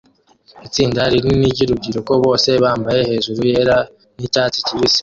[0.67, 3.77] itsinda rinini ryurubyiruko bose bambaye hejuru yera
[4.17, 4.99] nicyatsi kibisi